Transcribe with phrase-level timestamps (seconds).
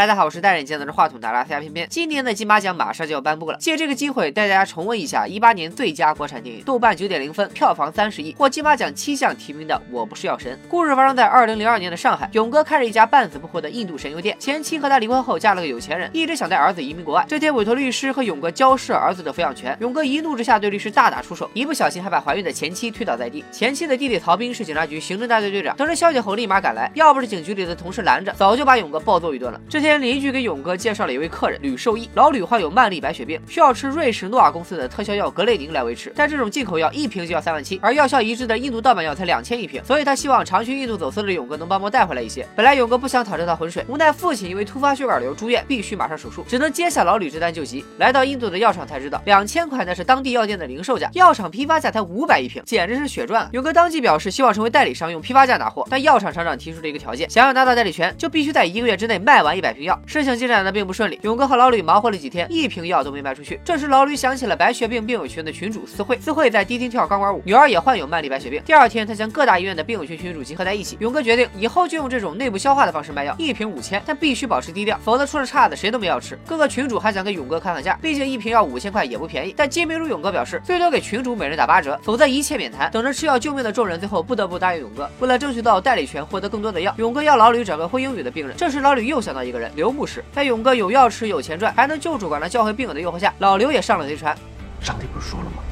[0.00, 1.86] 大家好，我是戴眼镜拿着话筒的拉斯加片片。
[1.90, 10.54] 今年的金马奖马上就要颁布了，借这个机会带大家重温一下一八年最佳国产电影，豆瓣九点零分，票房三十亿，获金马奖七项提名的《我不是药神》。
[10.70, 17.22] 故事发生在二零零二年的上海，勇哥开着一家半死不活的印度神油店，前妻和他离婚后嫁了个有钱人，一直想带儿子移民国外。
[17.28, 23.44] 这天委托律师和勇哥交涉儿子的抚养权，勇哥一怒之下对律师大打出手，一不小心还把怀孕的前妻推倒在地。
[23.52, 29.60] 前妻的弟弟曹斌是警察局刑侦大队队长，得知消息后立马赶来，要不是警局里的同事拦着，早就把勇哥暴揍一顿了。
[29.68, 42.46] 这天邻居给勇哥介绍了一位客人吕受益，老吕患有慢粒白血病，需要吃瑞士诺瓦公司的特效药格雷宁来维持，但这种进口药一瓶就要三万七，而药效一致的印度盗版药才两千一瓶，所以他希望常去印度走私的勇哥能帮忙带回来一些。
[42.54, 47.84] 本来勇哥不想淌这趟浑水，无奈父亲因为突发血管瘤住院，必须马上手术，只能接下老吕这单救急。
[47.98, 53.48] 来到印度的药厂才知道，两千块那是当地药店的零售价，药厂批发价才五百一瓶，简直是血赚啊。
[53.52, 60.00] 勇哥当即表示希望成为代理商，用批发价拿货，但药厂厂长提出了一个条件，想要拿到代理权，就必须在一个月之内卖完一百瓶药。
[60.06, 63.60] 事情进展的并不顺利，勇哥和老吕忙活了几天，一瓶药都没卖出去。
[63.64, 68.62] 这时老吕想起了白血病病友群的群主思慧，思慧在迪厅跳钢管舞，女儿也患有慢粒白血病。
[68.64, 76.38] 第二天，他将各大医院的病友群群主集合在一起，勇哥决定以后就用这种内部消化的方式卖药，一瓶五千，但必须保持低调，否则出了岔子谁都没药吃。
[76.46, 79.54] 各个群主还想跟勇哥砍砍价，毕竟一瓶药五千块也不便宜。
[79.56, 82.90] 但金明如勇哥表示，最多给群主每人打八折，否则一切免谈。
[82.90, 85.08] 等着吃药救命的众人最后不得不答应勇哥。
[85.20, 88.56] 为了争取到代理权，获得更多的药，勇哥要老吕找个会英语的病人。
[88.56, 90.74] 这时老吕又想到一个，人刘牧师，在勇哥。
[90.74, 94.34] 有药吃，有钱赚，还能救主管的教会病友的诱惑下，老刘也上了贼船。
[94.80, 95.62] 上帝不是说了吗？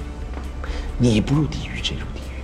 [0.98, 2.42] 你不入地狱，谁入地狱？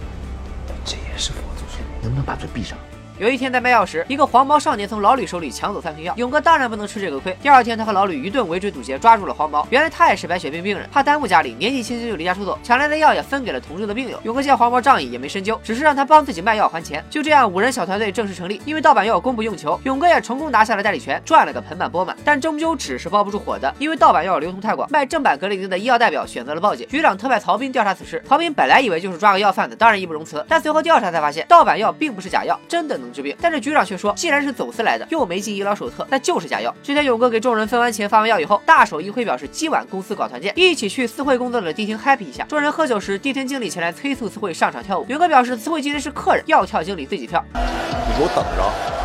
[0.84, 2.02] 这也是佛祖说的。
[2.02, 2.78] 能不能把嘴闭上？
[3.20, 7.36] 有一天在卖药时，一个黄毛少年从老吕手里抢走三瓶药，勇哥当然不能吃这个亏。
[7.40, 9.64] 第二天，他和老吕一顿围追堵截，抓住了黄毛。
[9.70, 14.18] 原来他也是白血病病人，怕耽误家里，年纪轻轻就离家出走，抢来的药也分给了同住的病友。
[14.24, 17.04] 勇哥见黄毛仗义，也没深究，只是让他帮自己卖药还钱。
[17.08, 18.60] 就这样，五人小团队正式成立。
[18.64, 22.16] 因为盗版药供不应求，勇哥也成功拿下了代理权，赚了个盆满钵满。
[22.24, 26.84] 但终究纸是包不住火的，因为盗版药流通太广，卖正版格列宁的医药代表选择了报警。
[26.88, 28.20] 局长特派曹斌调查此事。
[28.28, 30.44] 曹斌本来以为就是抓个药贩子，当然义不容辞。
[30.48, 33.36] 但随后调查才发现，盗版药并不是假药，真的能治病。
[33.40, 33.84] 但是局长。
[33.84, 36.74] 却说，既然是走私来的，又没进医疗手册，那就是假药。
[36.82, 42.44] 之前，勇哥给众人分完钱、发完药以后，大手一挥，表示今晚公司搞团建，一起去私会工作的迪厅 happy 一下。
[42.44, 45.04] 众人喝酒时，迪厅经理前来催促私会上场跳舞。
[45.10, 47.44] 勇哥表示，私会今天是客人，要跳经理自己跳。
[47.52, 49.03] 你给我等着。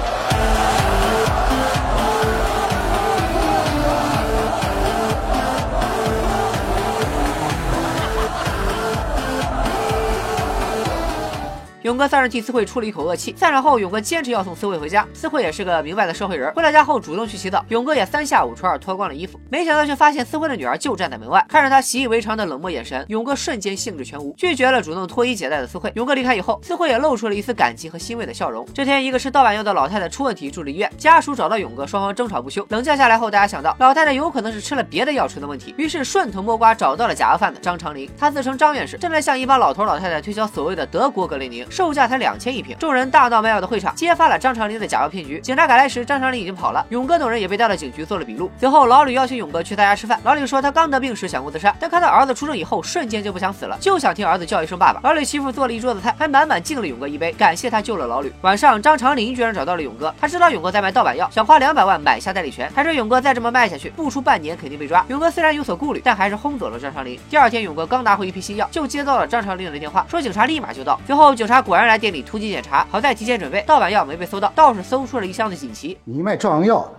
[11.89, 13.33] 勇哥算是替思慧出了一口恶气。
[13.35, 15.07] 散场后，勇哥坚持要送思慧回家。
[15.11, 17.65] 思慧也是个明白的社会人，回到家后主动去洗澡。
[17.69, 25.91] 勇哥也三下五除二脱光了衣服，没想到却发现思慧的女儿就站在门外，看着他习以为常的冷漠眼神，勇哥瞬间兴致全无，拒绝了主动脱衣解带的思慧。
[25.95, 28.63] 勇哥离开以后，思慧也露出了一丝感激和欣慰的笑容。
[28.71, 32.63] 这天，一个吃盗版药的老太太出问题，住了医院，家属找到勇哥，双方争吵不休。
[32.69, 38.07] 冷静下来后，大家想到老太太有可能是吃了别的药出的问题，于是顺藤摸瓜找到了假药贩子张长林。
[38.15, 42.75] 他自称张院士，正在向一帮老头老太太推销所谓的德国格雷宁，售价才两千一瓶。
[42.77, 45.39] 众人大闹卖药的会场，揭发了张长林的假药骗局。
[45.39, 46.85] 警察赶来时，张长林已经跑了。
[46.89, 48.51] 勇哥等人也被带到警局做了笔录。
[48.59, 50.19] 随后，老吕邀请勇哥去他家吃饭。
[50.25, 54.99] 老吕说他刚得病时想过自杀，但看到儿子出生以后，瞬间就不想死了，就想听儿子叫一声爸爸。
[55.05, 58.29] 老吕媳妇做了一桌子菜，还满满敬了勇哥一杯，感谢他救了老吕。
[58.41, 65.05] 晚上，张长林居然找到了勇哥，他知道勇哥在卖盗版药，想花两百万买下代理权，还说勇哥再这么卖下去，不出半年肯定被抓。
[65.07, 67.17] 勇哥虽然有所顾虑，但还是轰走了张长林。
[67.29, 70.99] 第二天，勇哥刚拿回一批新药，就接到了张长林的电话，说警察立马就到。
[71.07, 73.29] 随后，警察果然来店里突击检查，好在提。
[73.29, 75.95] 前准备盗版药没被搜到，倒是搜出了一箱子锦旗。
[76.03, 76.91] 你卖壮阳药，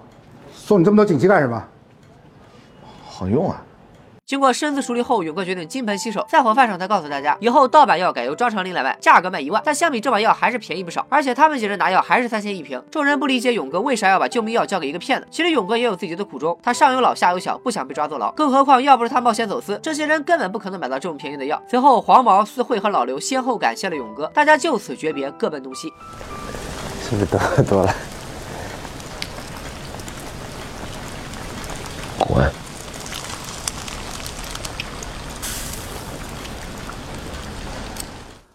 [0.54, 1.60] 送你这么多锦旗干什么？
[3.04, 3.60] 好用啊！
[4.30, 6.24] 经过深思熟虑后，勇哥决定金盆洗手。
[6.28, 11.04] 在火饭上，他告诉大家，以后盗版药改由张长林来卖，价格卖一万，但相比正版药还是便宜不少。
[11.08, 12.80] 而且他们几人拿药还是三千一瓶。
[12.92, 15.26] 众人不理解勇哥为啥要把救命药交给一个骗子。
[15.32, 18.30] 其实勇哥也有自己的苦衷，他上有老下有小，不想被抓坐牢。
[18.30, 21.60] 更何况要不是他冒险走私，这些人根本不可能买到这么便宜的药。
[21.68, 25.92] 随后，黄毛、四惠和老刘先后感谢了勇哥，大家就此诀别，各奔东西。
[27.02, 27.92] 是不是得多了？
[32.16, 32.48] 滚！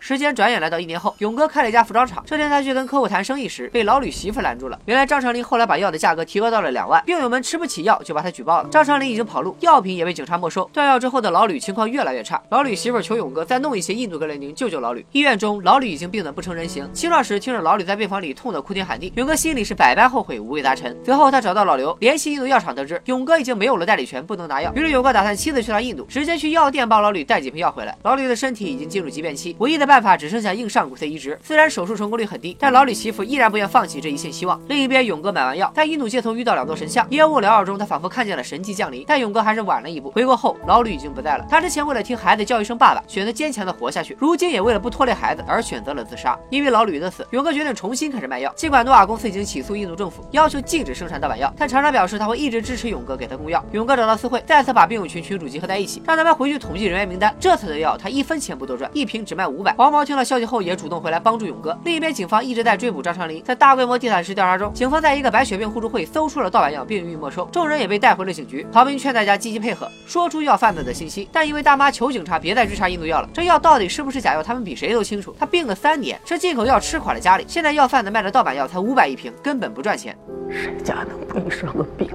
[0.07, 2.24] 时间转眼来到一年后，勇哥开了一家服装厂。
[2.28, 4.80] 这天他去跟客户谈生意时，被老吕媳妇拦住了。
[4.86, 8.69] 原来张长林后来把药的价格提高到了两万，病友们吃不起药，就把他举报了。
[8.69, 10.63] 张长林已经跑路，药品也被警察没收。
[10.72, 15.04] 断药之后的老吕情况越来越差，老吕媳妇求勇哥再弄一些印度格雷宁救救老吕。
[15.12, 16.88] 医院中，老吕已经病得不成人形。
[16.94, 20.96] 清创时听着老吕在病房里痛得哭天喊地，勇哥心里是百般后悔，五味杂陈。
[21.04, 24.72] 随后他找到老刘，联系印度药厂，得知勇哥已经没有了代理权，不能拿药。
[24.75, 27.98] 于是勇哥打算亲自去趟印度，直接去药店帮老吕带几瓶药回来。
[28.04, 31.39] 老吕的身体已经进入急变期，唯一的办办法只剩下硬上骨髓移植。
[31.42, 34.59] 虽然手术成功率很低，但老李媳妇依然不愿放弃这一线希望。
[34.68, 39.06] 另一边，勇哥买完药，在印度街头遇到两座神像，烟雾缭绕中，他仿佛看见了神迹降临。
[39.07, 41.45] 但勇哥还是晚了一步，回国后老吕已经不在了。
[41.50, 46.38] 他之前为了听孩子叫一声爸爸，选择坚强的活下去，如今也为了不拖累孩子而选择了自杀。
[46.50, 48.51] 因为老吕的死，勇哥决定重新开始卖药。
[48.57, 53.63] 尽管诺瓦公司已经起诉印度政府，要求禁止生产盗版药，但厂商表示他会一直支持勇哥给他供药。
[53.71, 57.33] 勇哥找到私会，再次把病友群群主集合在一起，让他们回去统计人员名单。
[57.39, 59.74] 这次的药他一分钱不多赚，一瓶只卖五百。
[59.86, 61.78] 黄毛听了消息后也主动回来帮助勇哥。
[61.84, 63.44] 另一边，警方一直在追捕张长林。
[63.44, 67.46] 在大规模地毯式调查中，警方在一个白血病互助会搜出了盗版药，并予以没收。
[67.52, 68.66] 众人也被带回了警局。
[68.72, 71.30] 曹斌劝大家积极配合，说出药贩子的信息。
[71.32, 75.36] 但一位大妈求警察别再追查印度药了，这药到底是不是假药，他们比谁都清楚。
[75.38, 77.46] 他病了三年，这进口药吃垮了家里。
[77.48, 80.18] 现在药贩子卖的盗版药才五百一瓶，根本不赚钱。
[80.50, 82.10] 谁家能不遇上个病？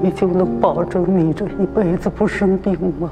[0.00, 3.10] 你就能保证你这一辈子不生病吗？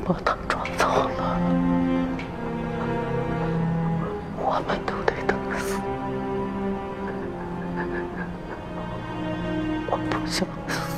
[0.00, 1.20] 把他抓走了，
[4.38, 5.80] 我们都得等死。
[9.90, 10.91] 我不想死，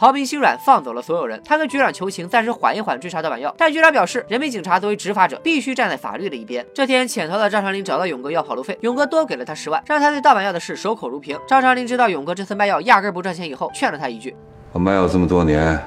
[0.00, 1.38] 曹斌心软，放走了所有人。
[1.44, 6.64] 他跟局长求情，暂时缓一缓追查盗版药，但局长表示，人民警察作为执法者，必须站在法律的一边。
[6.72, 11.38] 这天，潜逃的张长林找到勇哥要跑路费，勇哥多给了他十万，让他对盗版药的事守口如瓶。
[11.46, 14.34] 张长林知道勇哥这次卖药压根不赚钱以后，劝了他一句
[14.72, 15.78] ：“我卖药这么多年，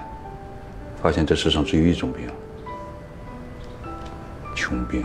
[1.01, 2.29] 发现这世上只有一种病，
[4.53, 5.03] 穷病。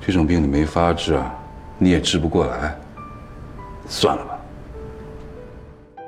[0.00, 1.34] 这种病你没法治啊，
[1.76, 2.74] 你也治不过来，
[3.86, 4.30] 算了吧。”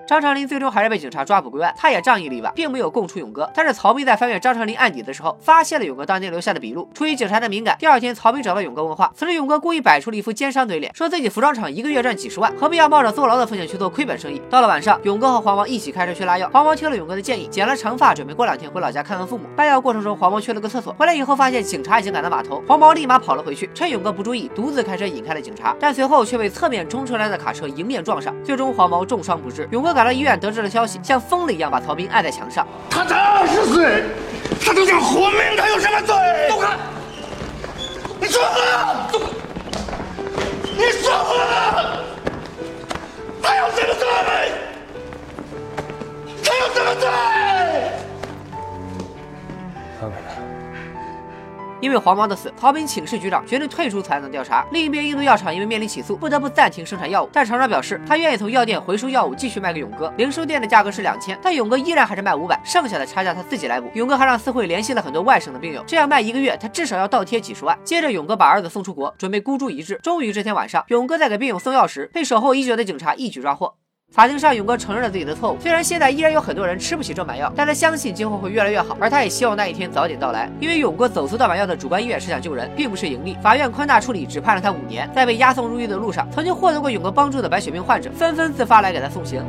[0.06, 3.50] 张长林最终还是被警察抓捕归案，他也仗义了一把，并没有供出勇哥。
[3.52, 6.88] 但是曹斌在翻阅张长林案底的时候，发现了勇哥当年留下的笔录。
[6.94, 9.10] 出于警察的敏感，第二天曹斌找到勇哥问话。
[9.16, 14.40] 此时勇哥故意摆出了一副奸商嘴脸，说自己服装厂一个月赚几十万，何必要冒着坐牢的风险去做亏本生意？
[14.48, 16.48] 到了晚上，勇哥和黄毛一起开车去拉药。
[16.52, 19.48] 黄毛听了勇哥的建议，剪了长发，准备过两天回老家看看父母。
[19.56, 29.68] 卖药过程中，黄毛去了个厕所，回来以后发现警察已经赶到码头，黄毛立马跑了回去，趁勇哥不注意，独自开车引开了警察，但随后却被侧面冲出来的卡车迎面撞上，最终黄毛重伤不治。
[29.72, 30.68] 勇哥赶到医院，得知了。
[30.68, 32.66] 消息像疯了一样把曹斌按在墙上。
[32.90, 34.04] 他才二十岁，
[34.62, 36.14] 他都想活命，他有什么罪？
[36.50, 36.76] 走开！
[38.20, 39.08] 你说话！
[39.10, 39.18] 走！
[40.76, 41.96] 你说话！
[43.42, 44.06] 他有什么罪？
[46.44, 47.08] 他有什么罪？
[51.80, 54.66] 因为黄毛的死，曹斌请示局长，决定退出此案的调查。
[54.72, 57.30] 另一边，印度药厂因为面临起诉，不得不暂停生产药物。
[57.32, 60.12] 但厂长表示，他愿意从药店回收药物，继续卖给勇哥。
[60.16, 63.90] 零售店的价格是两千，但勇哥依然还是卖五百，剩下的差价他自己来补。
[63.94, 67.78] 勇哥还让四惠联系了很多外省的病友，这样卖一个月，他至少要倒贴几十万。
[67.84, 69.96] 接着，勇哥把儿子送出国，准备孤注一掷。
[70.02, 73.74] 终于这天晚上，勇哥在给病友送药时，被守候已久的警察一举抓获。
[74.16, 75.60] 法庭上，勇哥承认了自己的错误。
[75.60, 78.96] 虽然现在依然有很多人吃不起正版药，但他相信今后会越来越好。
[78.98, 80.50] 而他也希望那一天早点到来。
[80.58, 83.36] 因为勇哥走私盗版药的主观意愿是想救人，并不是盈利。
[83.42, 85.06] 法院宽大处理，只判了他五年。
[85.14, 89.44] 在被押送入狱的路上，曾经获得过勇哥帮助的白血病患者纷纷自发来给他送行。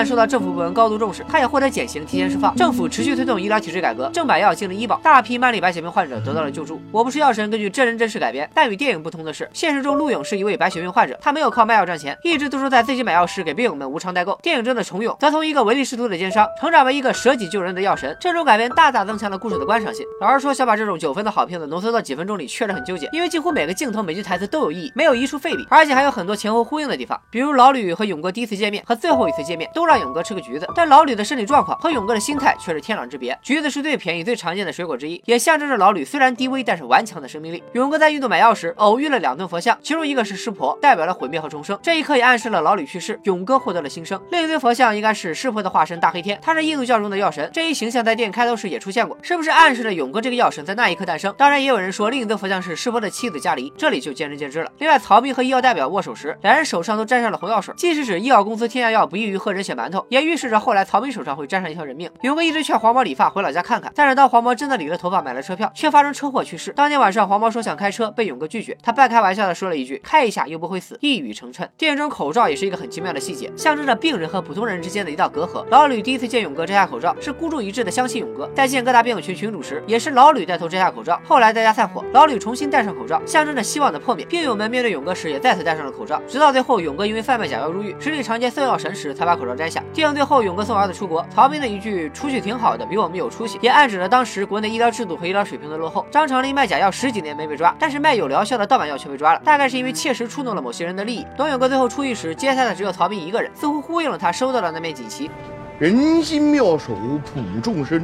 [0.00, 2.56] 案受到政府部门高度重视，他也获得减刑、提前释放。
[2.56, 6.80] 政府持续推动医疗体制改革，正版药进了医保，大批慢粒白血病患者得到了救助。
[6.90, 14.38] 我不是药神根据真人真事改编，但与电影不同的是，现实中陆勇是一位白血病患者，他没有靠卖药赚钱，一直都是在自己买药时给病友们无偿代购。
[14.42, 18.16] 电影中的重勇则从一个唯利是图的奸商，成长为一个舍己救人的药神。
[18.18, 20.06] 这种改编大大增强了故事的观赏性。
[20.22, 30.00] 老实说，想把这种九分的好片子浓缩到几分钟里，确实很纠结，因为几乎每个镜头、每句台词都有意义，没有一处废笔，而且还有很多前后呼应的地方，比如老吕和勇哥第一次见面和最后一次见面，都让。
[30.00, 33.38] 勇哥吃个橘子，但老吕的身体状况和勇哥的心态却是天壤之别。
[33.42, 37.62] 橘子是最便宜、最常见的水果之一，也象征着老吕虽然低微，但是顽强的生命力。
[37.74, 44.18] 勇哥在印度买药时偶遇了两尊佛像，其中一个是湿婆，代表了毁灭和重生，这一刻也暗示了老吕去世，勇哥获得了新生。
[44.30, 51.34] 另一尊佛像应该是湿婆的化身大黑天，他是印度教中的药神，这一形象在电影开头时也出现过，是不是暗示着勇哥这个药神在那一刻诞生？
[51.36, 54.70] 当然，也有人说另一尊佛像是湿婆的妻子迦离，这里就见仁见智了。
[54.78, 62.10] 另外，曹斌和医药代表握手时，两人手上都沾上了红药水，既是指医药公司天下药不易于喝人血馒头，也预示着后来曹斌手上会沾上一条人命。
[62.22, 66.72] 勇哥一直劝黄毛理发回老家看看，但是当黄毛真的理了头发买了车票，却发生车祸去世。
[66.72, 71.66] 当天晚上，黄毛说想开车，被勇哥拒绝，他半开玩笑的说了一句：“开一下又不会死。”一语成谶。
[71.78, 75.64] 电影中口罩也是一个很奇妙的细节，象征着病人和普通人之间的一道隔阂。
[75.70, 78.48] 老吕第一次见勇哥摘下口罩，是孤注一掷的相信勇哥。
[78.54, 81.20] 在见各大病友群群主时，也是老吕带头摘下口罩。
[81.24, 84.24] 后来大家散伙，老吕重新戴上口罩，象征着希望的破灭。
[84.26, 86.20] 病友们面对勇哥时，也再次戴上了口罩。
[86.28, 89.82] 直到最后，勇哥因为贩卖假药入狱，实力长街送药神时，才把口罩摘下。
[89.94, 96.04] 电影最后，勇哥送儿子出国，曹斌的一句“出去挺好的，比我们有出息”，也暗指了当时国内医疗制度和医疗水平的落后。
[96.10, 101.24] 张长林卖假药十几年没被抓，但是卖有疗效的盗版药却被抓了，大概是因为切实触动了某些人的利益。
[101.36, 105.30] 董勇哥最后出狱时，接他的只有曹斌一个人，似乎呼应了他收到的那面锦旗。
[105.78, 106.92] 人心妙手
[107.24, 108.02] 普众生，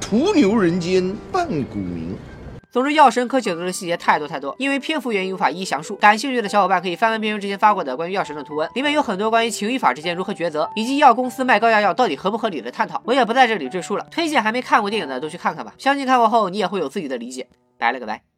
[0.00, 2.16] 途牛人间半古名。
[2.74, 5.94] 总之，药神可解读的细节太多太多，因为篇幅原因无法一一详述。
[5.94, 13.00] 感兴趣的小伙伴可以翻翻边缘之前发过的关于药神的图文，里面有很多关于情与法之间如何抉择，以及药公司卖高价药到底合不合理的探讨。
[13.04, 17.46] 我也不在这里赘述了，推荐还没看过电影的都去看看吧，相信看过后你也会有自己的理解。
[17.78, 18.33] 拜了个拜。